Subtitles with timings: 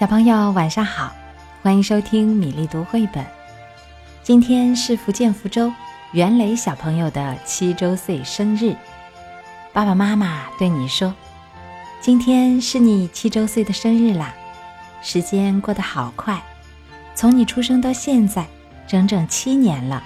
[0.00, 1.12] 小朋友晚上好，
[1.62, 3.22] 欢迎收听米粒读绘本。
[4.22, 5.70] 今天是福建福州
[6.12, 8.74] 袁磊小朋友的七周岁生日，
[9.74, 11.14] 爸爸妈妈对你说
[12.00, 14.34] ：“今天是你七周岁的生日啦！”
[15.04, 16.42] 时间过得好快，
[17.14, 18.46] 从你出生到现在，
[18.88, 20.02] 整整七年了。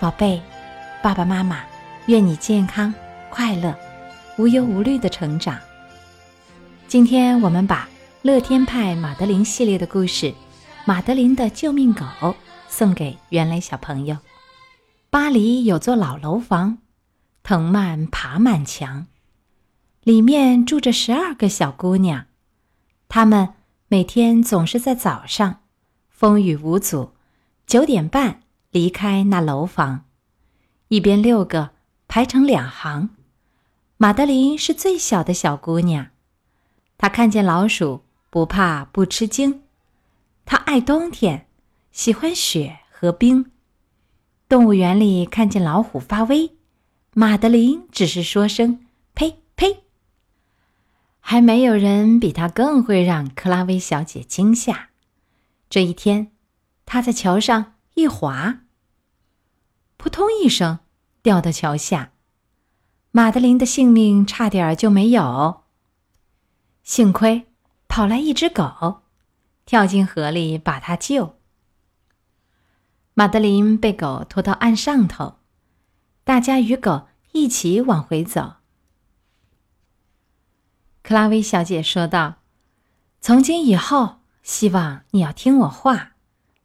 [0.00, 0.42] 宝贝，
[1.00, 1.60] 爸爸妈妈
[2.06, 2.92] 愿你健康、
[3.30, 3.72] 快乐、
[4.38, 5.56] 无忧无虑的成长。
[6.88, 7.88] 今天我们把
[8.22, 10.26] 乐天派马德琳系列的故事
[10.84, 12.04] 《马德琳的救命狗》
[12.68, 14.16] 送给原来小朋友。
[15.10, 16.78] 巴黎有座老楼房，
[17.42, 19.08] 藤蔓爬满墙，
[20.04, 22.26] 里面住着十二个小姑娘，
[23.08, 23.54] 她们
[23.88, 25.62] 每天总是在早上，
[26.08, 27.14] 风雨无阻，
[27.66, 30.04] 九点半离开那楼房，
[30.86, 31.70] 一边六个
[32.06, 33.10] 排成两行。
[33.96, 36.10] 马德琳是最小的小姑娘。
[36.96, 39.60] 她看见老鼠不怕不吃惊，
[40.46, 41.48] 他爱冬天，
[41.90, 43.52] 喜欢雪和冰。
[44.48, 46.56] 动物园里看见老虎发威，
[47.12, 49.84] 马德琳只是说声“呸呸”。
[51.20, 54.88] 还没有人比他更会让克拉薇小姐惊吓。
[55.68, 56.32] 这一天，
[56.86, 58.60] 她在桥上一滑，
[59.98, 60.78] 扑通一声
[61.22, 62.12] 掉到桥下，
[63.10, 65.64] 马德琳的性命差点就没有。
[66.82, 67.51] 幸亏
[67.94, 69.02] 跑来一只狗，
[69.66, 71.36] 跳进河里把它救。
[73.12, 75.36] 马德琳被狗拖到岸上头，
[76.24, 78.54] 大家与狗一起往回走。
[81.02, 82.36] 克拉薇小姐说道
[83.20, 86.12] ：“从今以后，希望你要听我话。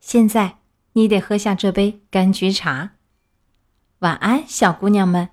[0.00, 0.58] 现在
[0.94, 2.94] 你得喝下这杯柑橘茶。
[4.00, 5.28] 晚安，小姑娘们，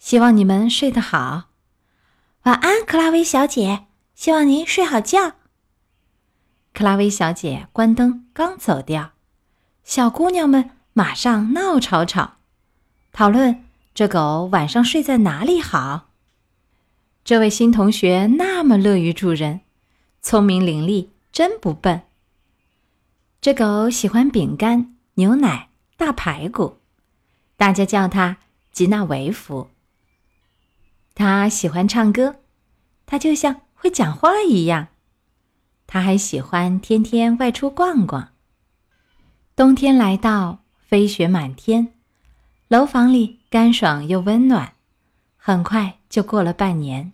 [0.00, 1.50] 希望你们睡得好。
[2.42, 3.84] 晚安，克拉薇小姐。”
[4.18, 5.34] 希望您睡好觉。
[6.74, 9.12] 克拉薇小姐关灯刚走掉，
[9.84, 12.38] 小姑娘们马上闹吵吵，
[13.12, 16.08] 讨论这狗晚上睡在哪里好。
[17.22, 19.60] 这位新同学那么乐于助人，
[20.20, 22.02] 聪明伶俐，真不笨。
[23.40, 26.78] 这狗喜欢饼干、牛奶、大排骨，
[27.56, 28.38] 大家叫它
[28.72, 29.70] 吉纳维夫。
[31.14, 32.40] 它喜欢唱歌，
[33.06, 33.60] 它就像。
[33.80, 34.88] 会讲话一样，
[35.86, 38.32] 他还喜欢天天外出逛逛。
[39.54, 41.94] 冬天来到，飞雪满天，
[42.66, 44.72] 楼房里干爽又温暖。
[45.36, 47.12] 很快就过了半年，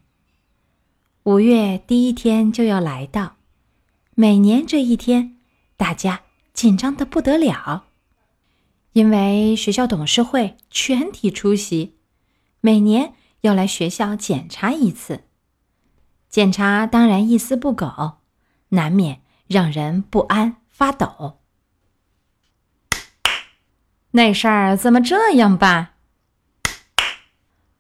[1.25, 3.37] 五月第一天就要来到。
[4.15, 5.37] 每年这一天，
[5.77, 6.23] 大家
[6.55, 7.85] 紧张的不得了，
[8.95, 11.95] 因为学校董事会全体出席，
[12.63, 15.25] 每年要来学校检查一次。
[16.35, 18.19] 检查当然一丝不苟，
[18.71, 21.39] 难免让人不安发抖。
[24.11, 25.95] 那事儿怎么这样办？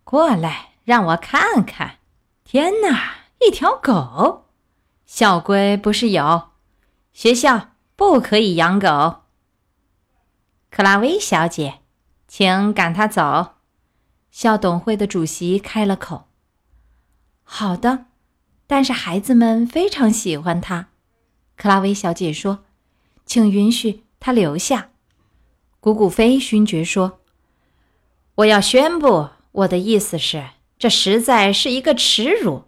[0.04, 1.98] 过来，让我看看。
[2.44, 4.46] 天哪，一条狗！
[5.04, 6.50] 校规不是有，
[7.12, 9.22] 学校不可以养狗。
[10.70, 11.80] 克拉薇小姐，
[12.28, 13.54] 请赶他走。
[14.30, 16.28] 校董会的主席开了口。
[17.42, 18.06] 好的。
[18.66, 20.88] 但是孩子们非常喜欢他，
[21.56, 22.64] 克拉薇小姐说
[23.26, 24.90] ：“请允许他留下。”
[25.80, 27.20] 古古飞勋爵说
[28.36, 30.48] ：“我要宣布，我的意思是，
[30.78, 32.64] 这实在是一个耻辱。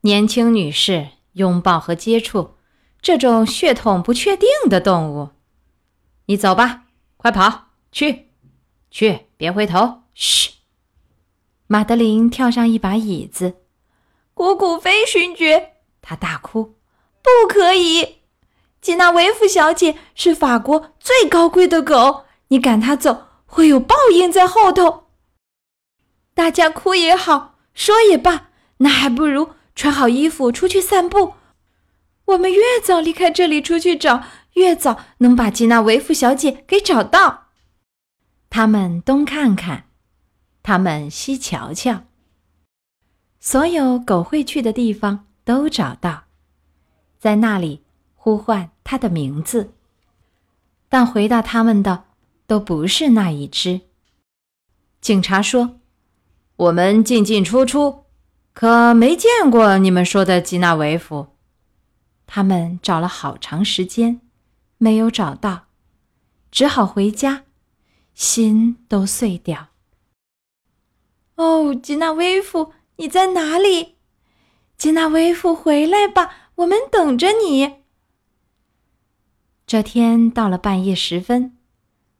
[0.00, 2.56] 年轻女士拥抱和接触
[3.00, 5.30] 这种血统不确定的动物。
[6.26, 8.30] 你走吧，快跑去，
[8.90, 10.02] 去，别回头。
[10.12, 10.50] 嘘。”
[11.68, 13.61] 马德琳跳上一把椅子。
[14.34, 16.76] 古古飞勋爵，他大哭
[17.22, 18.18] ：“不可以！
[18.80, 25.04] 吉娜维夫小姐是法国最高贵的狗，你赶它走会有报应在后头。”
[26.34, 28.48] 大家哭也好，说也罢，
[28.78, 31.34] 那还不如穿好衣服出去散步。
[32.24, 34.24] 我们越早离开这里出去找，
[34.54, 37.48] 越早能把吉娜维夫小姐给找到。
[38.48, 39.84] 他们东看看，
[40.62, 42.04] 他们西瞧瞧。
[43.44, 46.26] 所有狗会去的地方都找到，
[47.18, 47.82] 在那里
[48.14, 49.72] 呼唤它的名字，
[50.88, 52.04] 但回答他们的
[52.46, 53.80] 都不是那一只。
[55.00, 55.80] 警察说
[56.54, 58.04] ：“我们进进出出，
[58.54, 61.34] 可没见过你们说的吉纳维夫。”
[62.26, 64.20] 他们找了好长时间，
[64.78, 65.64] 没有找到，
[66.52, 67.42] 只好回家，
[68.14, 69.70] 心都碎掉。
[71.34, 72.72] 哦，吉纳维夫。
[72.96, 73.96] 你在哪里，
[74.76, 75.54] 吉娜维夫？
[75.54, 77.82] 回来吧，我们等着你。
[79.66, 81.56] 这天到了半夜时分，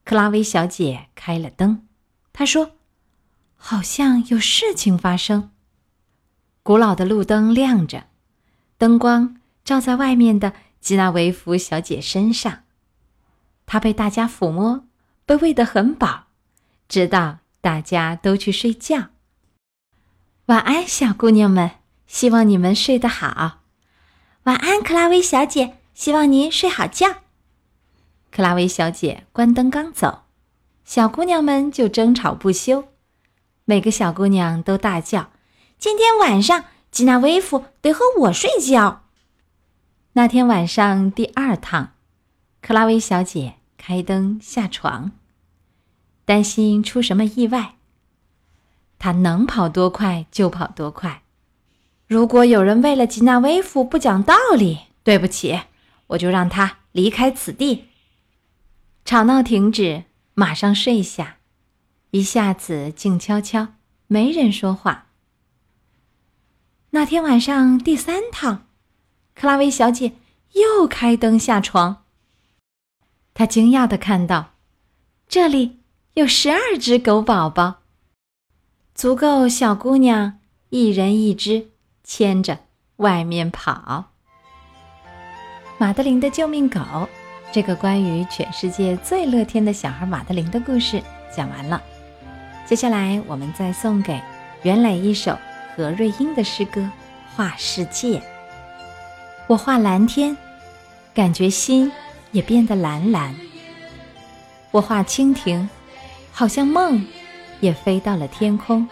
[0.05, 1.87] 克拉薇小姐开了灯。
[2.33, 2.73] 她说
[3.57, 5.51] ：“好像有事情发生。”
[6.65, 8.07] 古老的路灯亮着，
[8.79, 12.63] 灯光照在外面的吉娜维夫小姐身上。
[13.67, 14.87] 她被大家抚摸，
[15.27, 16.29] 被喂得很饱，
[16.89, 19.11] 直到大家都去睡觉。
[20.47, 21.71] 晚安，小姑娘们，
[22.09, 23.61] 希望你们睡得好。
[24.43, 27.07] 晚安，克拉薇小姐，希望您睡好觉。
[28.33, 30.23] 克拉薇小姐关灯刚走，
[30.85, 32.89] 小姑娘们就争吵不休。
[33.65, 35.31] 每个小姑娘都大叫
[35.79, 39.05] ：“今天晚上，吉娜威夫得和我睡觉。”
[40.15, 41.93] 那天晚上第二趟，
[42.61, 45.13] 克拉薇小姐开灯下床，
[46.25, 47.77] 担心出什么意外。
[49.03, 51.23] 他能跑多快就跑多快。
[52.07, 55.63] 如果有人为了吉娜威夫不讲道理，对不起，
[56.07, 57.89] 我就让他离开此地。
[59.05, 60.05] 吵闹停止，
[60.35, 61.39] 马上睡下，
[62.13, 63.75] 一下子静悄悄，
[64.07, 65.09] 没人说话。
[66.91, 68.69] 那天晚上第三趟，
[69.35, 70.13] 克拉薇小姐
[70.53, 72.05] 又开灯下床。
[73.35, 74.53] 她惊讶的看到，
[75.27, 75.81] 这里
[76.15, 77.82] 有十二只狗宝宝，
[78.95, 80.39] 足够小姑娘
[80.71, 81.69] 一人一只。
[82.05, 82.59] 牵着
[82.97, 84.07] 外面跑，
[85.79, 86.81] 马德琳的救命狗。
[87.53, 91.01] 这个关于全世界最乐天的小孩马德琳的故事
[91.35, 91.81] 讲完了。
[92.67, 94.21] 接下来，我们再送给
[94.63, 95.39] 袁磊一首
[95.75, 96.81] 何瑞英的诗歌
[97.37, 98.19] 《画世界》。
[99.47, 100.37] 我画蓝天，
[101.15, 101.91] 感觉心
[102.33, 103.35] 也变得蓝蓝。
[104.73, 105.71] 我画蜻蜓，
[106.33, 107.07] 好像梦
[107.63, 108.87] 也飞到了天空。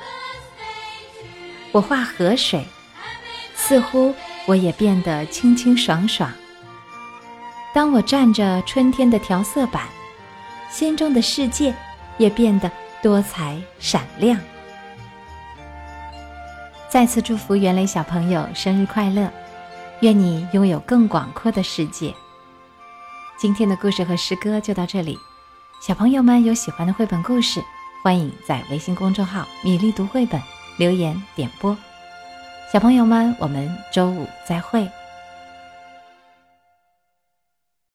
[1.72, 2.64] 我画河水。
[3.54, 4.12] 似乎
[4.46, 6.28] 我也变得清清爽爽。
[7.72, 9.86] 当我站着春天的调色板，
[10.68, 11.72] 心中的世界
[12.18, 12.68] 也变得
[13.00, 14.36] 多彩闪亮。
[16.88, 19.30] 再次祝福袁磊小朋友生日快乐，
[20.00, 22.12] 愿你拥有更广阔的世界。
[23.38, 25.16] 今天的故事和诗歌就到这里，
[25.80, 27.62] 小朋友们有喜欢的绘本故事，
[28.02, 30.40] 欢迎在微信公众号“米粒读绘本”
[30.78, 31.76] 留言点播。
[32.72, 34.88] 小朋友们，我们周五再会。